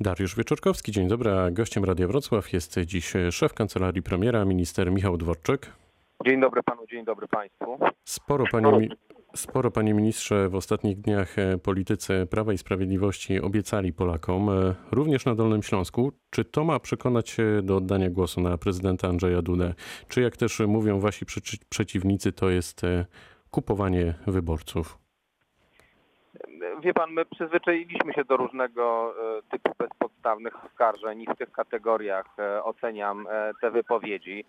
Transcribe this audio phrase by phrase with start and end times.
[0.00, 1.30] Dariusz Wieczorkowski, dzień dobry.
[1.52, 5.72] Gościem Radia Wrocław jest dziś szef kancelarii premiera, minister Michał Dworczyk.
[6.26, 7.78] Dzień dobry panu, dzień dobry państwu.
[8.04, 8.88] Sporo, panie,
[9.34, 15.24] sporo, panie ministrze, w ostatnich dniach e, politycy Prawa i Sprawiedliwości obiecali Polakom, e, również
[15.24, 16.12] na Dolnym Śląsku.
[16.30, 19.74] Czy to ma przekonać do oddania głosu na prezydenta Andrzeja Dudę?
[20.08, 23.06] Czy jak też mówią wasi przeci- przeciwnicy, to jest e,
[23.50, 25.05] kupowanie wyborców?
[26.80, 32.26] Wie pan, my przyzwyczailiśmy się do różnego e, typu bezpodstawnych oskarżeń i w tych kategoriach
[32.38, 34.44] e, oceniam e, te wypowiedzi.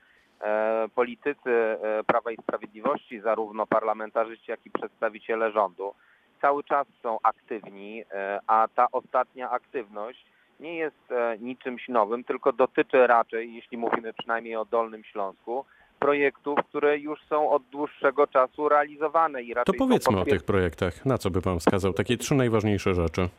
[0.95, 5.93] Politycy Prawa i Sprawiedliwości, zarówno parlamentarzyści, jak i przedstawiciele rządu,
[6.41, 8.03] cały czas są aktywni,
[8.47, 10.25] a ta ostatnia aktywność
[10.59, 15.65] nie jest niczymś nowym, tylko dotyczy raczej, jeśli mówimy przynajmniej o Dolnym Śląsku,
[15.99, 21.05] projektów, które już są od dłuższego czasu realizowane i To powiedzmy o tych projektach.
[21.05, 21.93] Na co by pan wskazał?
[21.93, 23.29] Takie trzy najważniejsze rzeczy.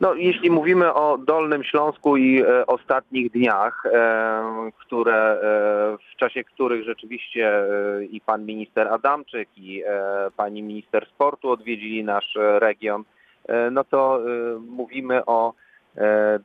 [0.00, 5.38] No, jeśli mówimy o Dolnym Śląsku i e, ostatnich dniach, e, które, e,
[6.12, 12.04] w czasie których rzeczywiście e, i pan minister Adamczyk i e, pani minister sportu odwiedzili
[12.04, 13.04] nasz e, region,
[13.70, 14.20] no to
[14.68, 15.52] mówimy o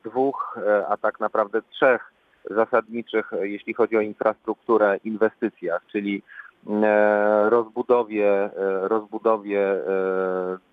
[0.06, 2.14] dwóch, a tak naprawdę trzech
[2.50, 6.24] zasadniczych, e, jeśli chodzi o infrastrukturę, inwestycjach, czyli
[6.70, 9.82] e, rozbudowie, e, rozbudowie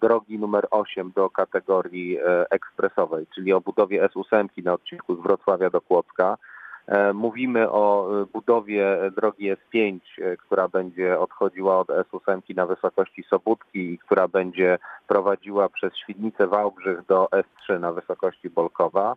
[0.00, 2.19] drogi numer 8 do kategorii
[2.50, 6.36] ekspresowej, czyli o budowie S8 na odcinku z Wrocławia do Kłodzka.
[7.14, 13.98] Mówimy o budowie drogi S5, e, która będzie odchodziła od S8 na wysokości Sobótki i
[13.98, 14.78] która będzie
[15.09, 19.16] prowadziła przez Świdnicę Wałbrzych do S3 na wysokości Bolkowa.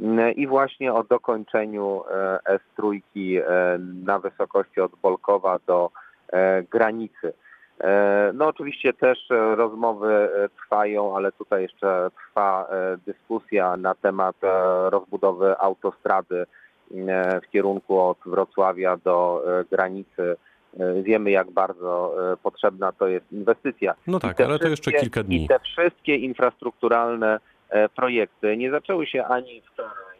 [0.00, 3.00] Mm, I właśnie o dokończeniu e, S3
[3.38, 5.90] e, na wysokości od Bolkowa do
[6.32, 7.32] e, granicy.
[7.80, 13.94] E, No oczywiście też e, rozmowy e, trwają, ale tutaj jeszcze trwa e, dyskusja na
[13.94, 16.46] temat e, rozbudowy autostrady
[16.94, 20.36] e, w kierunku od Wrocławia do e, granicy.
[20.80, 23.94] E, Wiemy jak bardzo e, potrzebna to jest inwestycja.
[24.06, 25.44] No tak, ale to jeszcze kilka dni.
[25.44, 27.55] I te wszystkie infrastrukturalne e,
[27.96, 30.18] projekty nie zaczęły się ani wczoraj,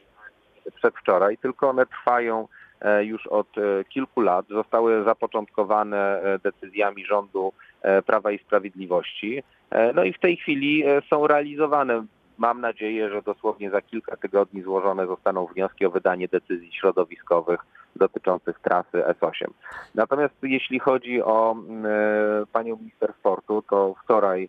[0.67, 2.49] ani przedwczoraj, tylko one trwają
[2.81, 4.47] e, już od e, kilku lat.
[4.49, 7.53] Zostały zapoczątkowane e, decyzjami rządu
[7.83, 9.43] e, Prawa i Sprawiedliwości.
[9.71, 12.07] E, No i w tej chwili e, są realizowane.
[12.39, 17.61] Mam nadzieję, że dosłownie za kilka tygodni złożone zostaną wnioski o wydanie decyzji środowiskowych
[17.97, 19.47] dotyczących trasy S8.
[19.95, 24.49] Natomiast jeśli chodzi o mm, e, panią minister sportu, to wczoraj e,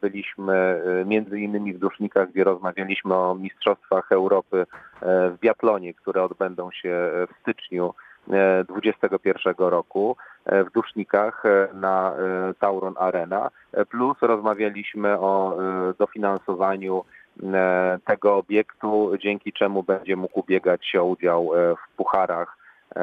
[0.00, 4.66] byliśmy e, między innymi w Dusznikach, gdzie rozmawialiśmy o Mistrzostwach Europy
[5.02, 7.94] e, w biatlonie, które odbędą się e, w styczniu
[8.30, 13.50] e, 2021 roku e, w Dusznikach e, na e, Tauron Arena.
[13.72, 15.58] E, Plus rozmawialiśmy o
[15.90, 17.04] e, dofinansowaniu
[17.42, 22.56] e, tego obiektu, dzięki czemu będzie mógł ubiegać się o udział e, w pucharach,
[22.96, 23.00] e,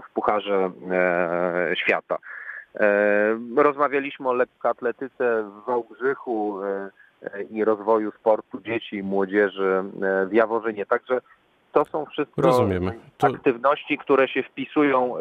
[0.00, 2.18] w pucharze e, świata.
[2.80, 6.90] E, Rozmawialiśmy o lekkoatletyce w Wałbrzychu e,
[7.22, 9.84] e, i rozwoju sportu dzieci i młodzieży
[10.26, 10.86] w Jaworzynie.
[10.86, 11.20] Także
[11.72, 12.98] to są wszystko Rozumiemy.
[13.18, 15.14] To- aktywności, które się wpisują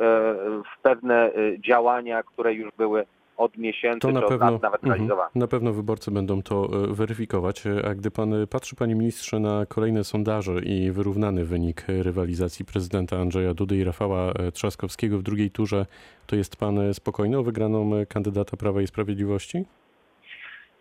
[0.76, 3.06] w pewne działania, które już były
[3.38, 5.30] od miesięcy To na pewno, lat nawet mhm, realizowane.
[5.36, 7.68] na pewno wyborcy będą to e, weryfikować.
[7.68, 13.18] E, A gdy pan patrzy, panie ministrze, na kolejne sondaże i wyrównany wynik rywalizacji prezydenta
[13.18, 15.86] Andrzeja Dudy i Rafała e, Trzaskowskiego w drugiej turze,
[16.28, 19.66] to jest pan spokojny o wygraną kandydata Prawa i Sprawiedliwości?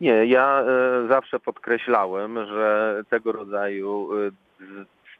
[0.00, 0.64] Nie, ja
[1.08, 4.08] zawsze podkreślałem, że tego rodzaju,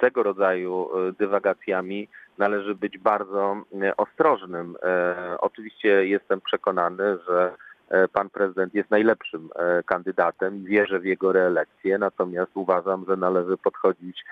[0.01, 4.77] tego rodzaju e, dywagacjami należy być bardzo e, ostrożnym.
[4.83, 7.53] E, Oczywiście jestem przekonany, że
[8.13, 9.49] pan prezydent jest najlepszym
[9.87, 14.25] kandydatem i wierzę w jego reelekcję, natomiast uważam, że należy podchodzić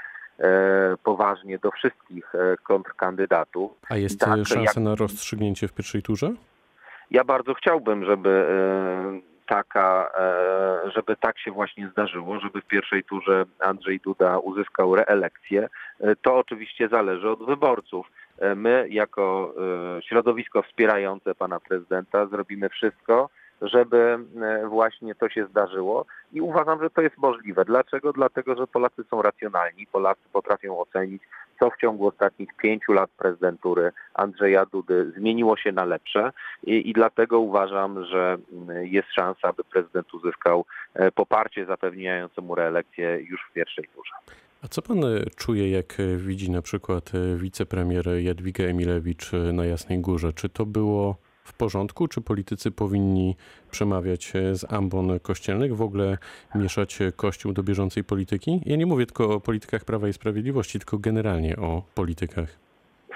[1.04, 3.70] poważnie do wszystkich kontrkandydatów.
[3.88, 6.30] A jest Tak, szansa jak- na rozstrzygnięcie w pierwszej turze?
[7.10, 8.46] Ja bardzo chciałbym, żeby
[9.48, 15.69] taka, e, żeby tak się właśnie zdarzyło, żeby w pierwszej turze Andrzej Duda uzyskał reelekcję.
[16.00, 18.11] E, To oczywiście zależy od wyborców.
[18.38, 19.55] E, My jako
[20.08, 23.31] środowisko wspierające pana prezydenta zrobimy wszystko,
[23.62, 27.64] żeby e, właśnie to się zdarzyło i uważam, że to jest możliwe.
[27.64, 28.12] Dlaczego?
[28.12, 31.22] Dlatego, że Polacy są racjonalni, Polacy potrafią ocenić,
[31.60, 36.32] co w ciągu ostatnich pięciu lat prezydentury Andrzeja Dudy zmieniło się na lepsze
[36.64, 40.64] i, i dlatego uważam, że mm, jest szansa, aby prezydent uzyskał
[40.94, 44.12] e, poparcie zapewniające mu reelekcję już w pierwszej turze.
[44.64, 50.32] A co pan e, czuje, jak widzi na przykład wicepremier Jadwigę Emilewicz na Jasnej Górze?
[50.32, 52.08] Czy to było w porządku?
[52.08, 53.36] Czy politycy powinni
[53.70, 56.18] przemawiać e, z ambon kościelnych, w ogóle
[56.54, 58.60] mieszać e, Kościół do bieżącej polityki?
[58.66, 62.48] Ja nie mówię tylko o politykach Prawa i Sprawiedliwości, tylko generalnie o politykach.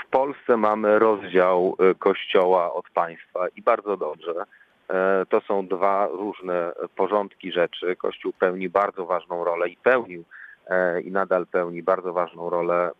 [0.06, 4.44] W Polsce mamy rozdział y, Kościoła od państwa i bardzo dobrze.
[4.90, 7.96] E, To są dwa różne porządki rzeczy.
[7.96, 10.24] Kościół pełni bardzo ważną rolę i pełnił
[10.66, 12.90] e, i nadal pełni bardzo ważną rolę e,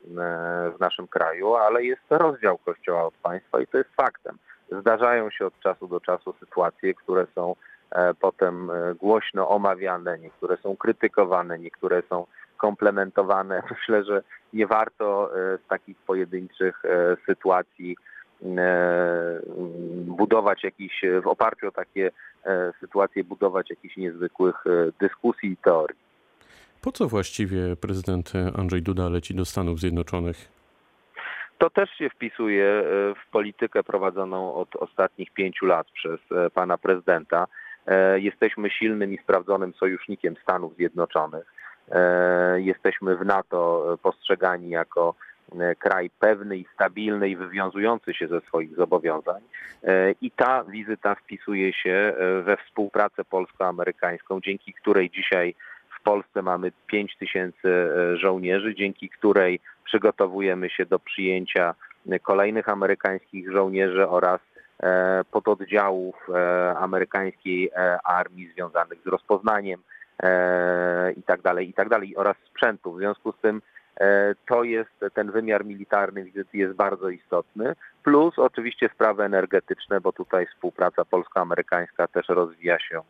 [0.77, 4.39] w naszym kraju, ale jest rozdział Kościoła od państwa i to jest faktem.
[4.81, 7.57] Zdarzają się od czasu do czasu sytuacje, które są
[7.91, 12.27] e, potem e, głośno omawiane, niektóre są krytykowane, niektóre są
[12.57, 13.63] komplementowane.
[13.71, 14.23] Myślę, że
[14.53, 16.83] nie warto e, z takich pojedynczych
[17.27, 17.97] sytuacji
[20.07, 22.11] budować jakiś, w oparciu o takie
[22.81, 24.65] sytuacje budować jakichś niezwykłych
[25.01, 25.99] dyskusji i teorii.
[26.81, 30.49] Po co właściwie prezydent Andrzej Duda leci do Stanów Zjednoczonych?
[31.63, 32.83] To też się wpisuje e,
[33.15, 37.47] w politykę prowadzoną od ostatnich pięciu lat przez e, pana prezydenta.
[37.87, 41.55] E, Jesteśmy silnym i sprawdzonym sojusznikiem Stanów Zjednoczonych.
[42.57, 45.15] Jesteśmy w NATO postrzegani jako
[45.79, 49.43] kraj pewny i stabilny i wywiązujący się ze swoich zobowiązań.
[50.21, 55.55] I ta wizyta wpisuje się we współpracę polsko-amerykańską, dzięki której dzisiaj
[56.01, 61.75] w Polsce mamy 5 tysięcy żołnierzy, dzięki której przygotowujemy się do przyjęcia
[62.23, 64.41] kolejnych amerykańskich żołnierzy oraz
[64.83, 69.83] e, pododdziałów e, amerykańskiej e, armii związanych z rozpoznaniem
[70.23, 71.43] e, i tak
[71.75, 72.93] tak oraz sprzętu.
[72.93, 73.63] W związku z tym
[74.49, 81.05] to jest, ten wymiar militarny jest bardzo istotny, plus oczywiście sprawy energetyczne, bo tutaj współpraca
[81.05, 83.01] polsko-amerykańska też rozwija się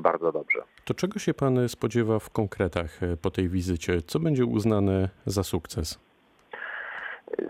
[0.00, 0.62] bardzo dobrze.
[0.84, 4.02] To czego się pan spodziewa w konkretach e, po tej wizycie?
[4.02, 5.98] Co będzie uznane za sukces?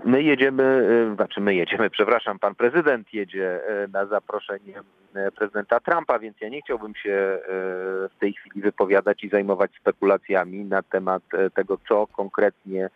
[0.04, 0.62] My jedziemy,
[1.12, 3.60] y, znaczy my jedziemy, przepraszam, pan prezydent jedzie
[3.93, 4.75] na zaproszenie
[5.37, 7.38] prezydenta Trumpa, więc ja nie chciałbym się
[8.10, 11.22] w tej chwili wypowiadać i zajmować spekulacjami na temat
[11.54, 12.90] tego, co konkretnie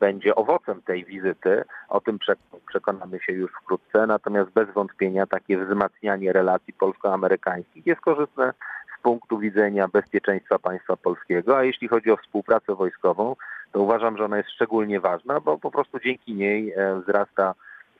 [0.00, 1.64] będzie owocem tej wizyty.
[1.88, 2.36] O tym prze-
[2.68, 8.52] przekonamy się już wkrótce, natomiast bez wątpienia takie wzmacnianie relacji polsko-amerykańskich jest korzystne
[8.98, 13.36] z punktu widzenia bezpieczeństwa państwa polskiego, a jeśli chodzi o współpracę wojskową,
[13.72, 17.54] to uważam, że ona jest szczególnie ważna, bo po prostu dzięki niej e, wzrasta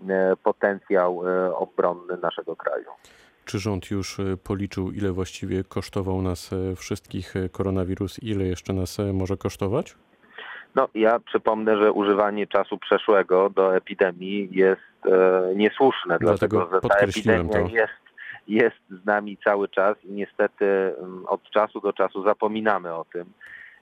[0.09, 2.87] e, potencjał e, obronny naszego kraju.
[3.45, 8.73] Czy rząd już e, policzył, ile właściwie kosztował nas e, wszystkich e, koronawirus, ile jeszcze
[8.73, 9.97] nas e, może kosztować?
[10.75, 16.89] No, ja przypomnę, że używanie czasu przeszłego do epidemii jest e, niesłuszne, Dlatego dlatego że
[16.89, 17.59] ta epidemia to.
[17.59, 17.93] jest,
[18.49, 20.95] jest z nami cały czas i niestety
[21.27, 23.33] od czasu do czasu zapominamy o tym.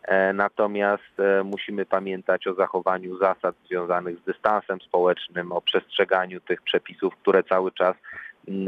[0.03, 6.63] E, Natomiast e, musimy pamiętać o zachowaniu zasad związanych z dystansem społecznym, o przestrzeganiu tych
[6.63, 7.97] przepisów, które cały czas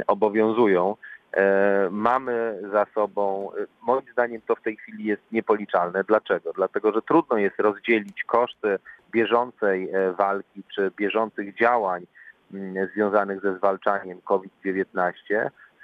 [0.06, 0.96] obowiązują.
[1.32, 6.04] E, Mamy za sobą, e, moim zdaniem to w tej chwili jest niepoliczalne.
[6.04, 6.52] Dlaczego?
[6.52, 8.78] Dlatego, że trudno jest rozdzielić koszty
[9.12, 12.06] bieżącej e, walki czy bieżących działań
[12.54, 15.12] mm, związanych ze zwalczaniem COVID-19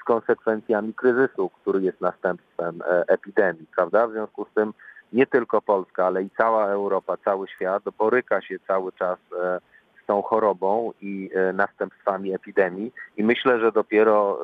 [0.01, 4.07] z konsekwencjami kryzysu, który jest następstwem epidemii, prawda?
[4.07, 4.75] W związku z tym
[5.13, 9.19] nie tylko Polska, ale i cała Europa, cały świat boryka się cały czas
[10.03, 14.39] z tą chorobą i następstwami epidemii i myślę, że dopiero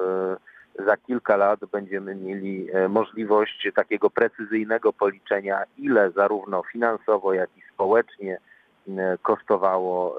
[0.78, 7.62] za kilka lat będziemy mieli e, możliwość takiego precyzyjnego policzenia, ile zarówno finansowo, jak i
[7.74, 8.38] społecznie
[8.88, 10.16] e, kosztowało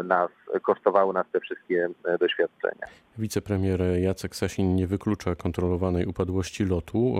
[0.00, 0.30] e, nas,
[0.62, 1.88] kosztowały nas te wszystkie
[2.20, 2.86] doświadczenia.
[3.18, 7.14] Wicepremier Jacek Sasin nie wyklucza kontrolowanej upadłości lotu.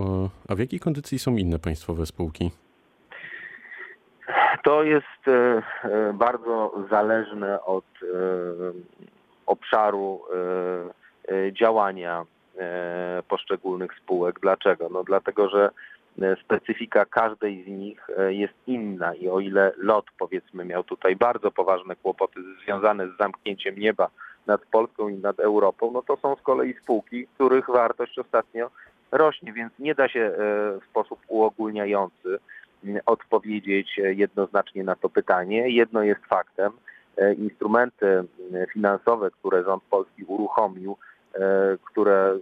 [0.49, 2.51] A w jakiej kondycji są inne państwowe spółki?
[4.63, 5.23] To jest
[6.13, 7.85] bardzo zależne od
[9.45, 10.21] obszaru
[11.51, 12.25] działania
[13.27, 14.39] poszczególnych spółek.
[14.39, 14.89] Dlaczego?
[14.91, 15.69] No dlatego, że
[16.21, 21.15] e, specyfika każdej z nich e, jest inna i o ile LOT powiedzmy miał tutaj
[21.15, 24.09] bardzo poważne kłopoty związane z zamknięciem nieba
[24.47, 28.69] nad Polską i nad Europą, no to są z kolei spółki, których wartość ostatnio
[29.11, 30.33] rośnie, więc nie da się e,
[30.79, 32.39] w sposób uogólniający
[33.05, 35.69] odpowiedzieć e, jednoznacznie na to pytanie.
[35.69, 36.71] Jedno jest faktem.
[37.17, 38.23] E, Instrumenty
[38.73, 41.18] finansowe, które rząd polski uruchomił, e,
[41.85, 42.37] które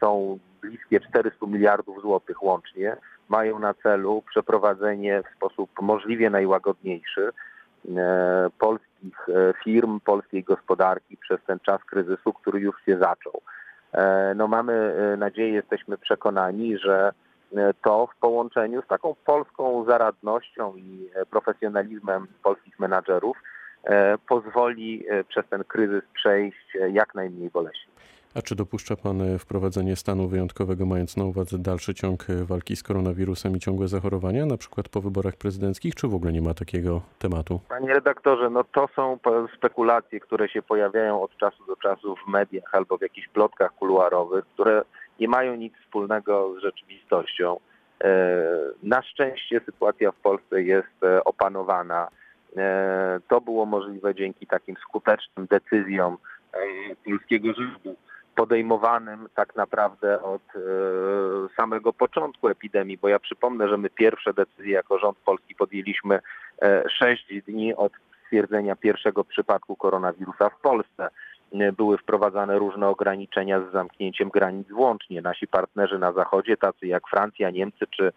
[0.00, 2.96] są bliskie 400 miliardów złotych łącznie,
[3.28, 7.30] mają na celu przeprowadzenie w sposób możliwie najłagodniejszy
[7.96, 13.40] e, polskich e, firm, polskiej gospodarki przez ten czas kryzysu, który już się zaczął.
[13.92, 17.12] E, No mamy e, nadzieję, jesteśmy przekonani, że
[17.56, 23.36] e, to w połączeniu z taką polską zaradnością i e, profesjonalizmem polskich menadżerów
[23.84, 27.99] e, pozwoli e, przez ten kryzys przejść e, jak najmniej boleśnie.
[28.34, 32.76] A czy dopuszcza pan e, wprowadzenie stanu wyjątkowego, mając na uwadze dalszy ciąg e, walki
[32.76, 36.54] z koronawirusem i ciągłe zachorowania, na przykład po wyborach prezydenckich, czy w ogóle nie ma
[36.54, 37.60] takiego tematu?
[37.68, 39.18] Panie redaktorze, no to są
[39.56, 44.44] spekulacje, które się pojawiają od czasu do czasu w mediach albo w jakichś plotkach kuluarowych,
[44.54, 44.82] które
[45.20, 47.56] nie mają nic wspólnego z rzeczywistością.
[48.04, 48.10] E,
[48.82, 52.08] Na szczęście sytuacja w Polsce jest opanowana.
[53.28, 56.16] To było możliwe dzięki takim skutecznym decyzjom
[57.04, 57.96] polskiego rządu,
[58.34, 60.60] podejmowanym tak naprawdę od e,
[61.56, 66.20] samego początku epidemii, bo ja przypomnę, że my pierwsze decyzje jako rząd polski podjęliśmy
[66.62, 67.92] e, sześć dni od
[68.24, 71.08] stwierdzenia pierwszego przypadku koronawirusa w Polsce.
[71.52, 75.22] E, Były wprowadzane różne ograniczenia z zamknięciem granic włącznie.
[75.22, 78.12] Nasi partnerzy na zachodzie, tacy jak Francja, Niemcy czy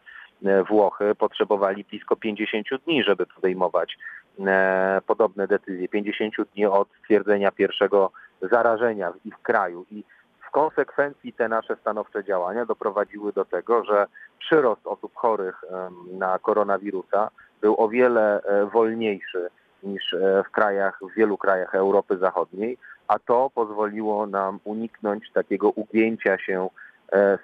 [0.69, 3.97] Włochy, potrzebowali blisko 50 dni, żeby podejmować
[4.39, 5.87] e, podobne decyzje.
[5.87, 9.85] 50 dni od stwierdzenia pierwszego zarażenia w ich kraju.
[9.91, 10.03] I
[10.47, 14.05] w konsekwencji te nasze stanowcze działania doprowadziły do tego, że
[14.39, 15.63] przyrost osób chorych
[16.11, 17.29] na koronawirusa
[17.63, 19.49] był o wiele e, wolniejszy
[19.83, 25.69] niż e, w krajach, w wielu krajach Europy Zachodniej, a to pozwoliło nam uniknąć takiego
[25.69, 26.69] ugięcia się e,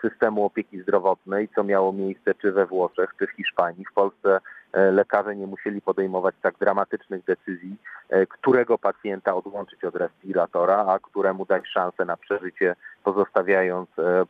[0.02, 3.86] systemu opieki zdrowotnej, co miało miejsce czy we Włoszech, czy w Hiszpanii.
[3.86, 4.40] W Polsce
[4.74, 7.76] e, lekarze nie musieli podejmować tak dramatycznych decyzji,
[8.10, 14.26] e, którego pacjenta odłączyć od respiratora, a któremu dać szansę na przeżycie, pozostawiając, e, e,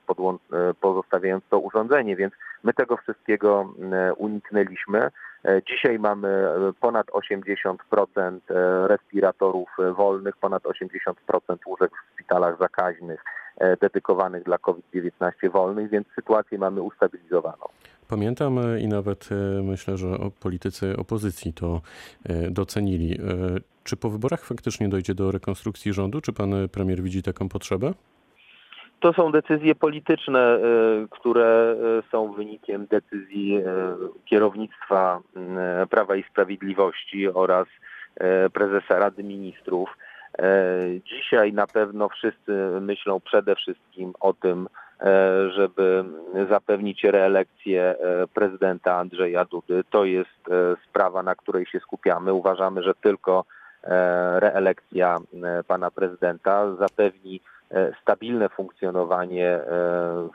[0.81, 2.15] pozostawiając to urządzenie.
[2.15, 5.10] Więc my tego wszystkiego e, uniknęliśmy.
[5.46, 7.75] E, Dzisiaj mamy e, ponad 80%
[8.50, 11.13] e, respiratorów e, wolnych, ponad 80%
[11.65, 13.38] łóżek w szpitalach zakaźnych e,
[13.82, 17.63] dedykowanych dla COVID-19 wolnych, więc sytuację mamy ustabilizowaną.
[18.08, 21.82] Pamiętam e, i nawet e, myślę, że o- politycy opozycji to
[22.25, 23.13] e, docenili.
[23.13, 23.20] E,
[23.84, 26.22] Czy po wyborach faktycznie dojdzie do rekonstrukcji rządu?
[26.22, 27.94] Czy pan e, premier widzi taką potrzebę?
[29.00, 30.60] To są decyzje polityczne, e,
[31.10, 31.75] które
[32.08, 33.63] e, są wynikiem decyzji e,
[34.25, 35.22] kierownictwa
[35.82, 37.68] e, Prawa i Sprawiedliwości oraz
[38.16, 39.89] e, prezesa Rady Ministrów.
[40.38, 44.67] E, Dzisiaj na pewno wszyscy myślą przede wszystkim o tym,
[45.01, 46.03] e, żeby
[46.50, 49.83] zapewnić reelekcję e, prezydenta Andrzeja Dudy.
[49.89, 50.29] To jest
[50.89, 52.33] sprawa, na której się skupiamy.
[52.33, 53.45] Uważamy, że tylko
[54.36, 55.17] reelekcja
[55.67, 57.41] pana prezydenta zapewni
[58.01, 59.59] stabilne funkcjonowanie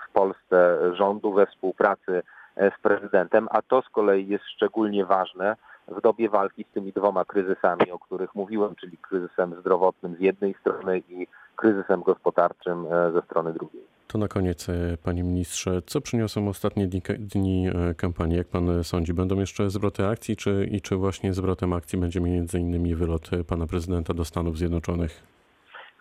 [0.08, 2.22] w Polsce rządu we współpracy
[2.56, 5.56] z prezydentem, a to z kolei jest szczególnie ważne
[5.88, 10.54] w dobie walki z tymi dwoma kryzysami, o których mówiłem, czyli kryzysem zdrowotnym z jednej
[10.60, 11.26] strony i
[11.56, 13.82] kryzysem gospodarczym e, ze strony drugiej.
[14.06, 18.36] To na koniec, e, panie ministrze, co przyniosą ostatnie dni, dni e, kampanii?
[18.36, 22.60] Jak pan sądzi, będą jeszcze zwroty akcji, czy, i czy właśnie zwrotem akcji będzie między
[22.60, 25.33] innymi wylot pana prezydenta do Stanów Zjednoczonych?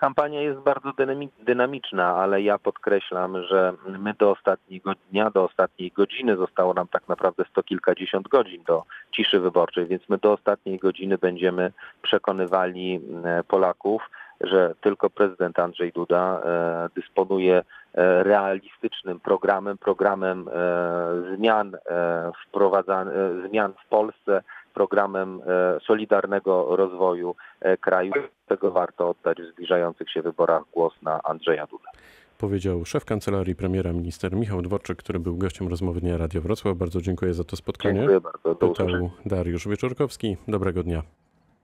[0.04, 5.92] Kampania jest bardzo dynami- dynamiczna, ale ja podkreślam, że my do ostatniego dnia, do ostatniej
[5.92, 10.80] godziny zostało nam tak naprawdę sto kilkadziesiąt godzin do ciszy wyborczej, więc my do ostatniej
[10.80, 14.10] godziny będziemy przekonywali e, Polaków,
[14.42, 17.64] że tylko prezydent Andrzej Duda e, dysponuje e,
[18.24, 20.50] realistycznym programem, programem
[21.36, 21.78] zmian
[23.48, 24.44] zmian w Polsce,
[24.74, 25.42] programem
[25.88, 27.36] solidarnego rozwoju
[27.82, 28.14] kraju.
[28.54, 31.84] Tego warto oddać w zbliżających się wyborach głos na Andrzeja Dudę.
[32.38, 36.78] Powiedział szef kancelarii premiera, minister Michał Dworczyk, który był gościem rozmowy Dnia Radio Wrocław.
[36.78, 38.00] Bardzo dziękuję za to spotkanie.
[38.00, 38.56] Dziękuję bardzo.
[38.56, 39.10] Do usłyszenia.
[39.10, 40.38] Pytał Dariusz Wieczorkowski.
[40.48, 41.04] Dobrego dnia.